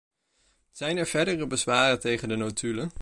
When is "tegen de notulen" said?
1.99-2.91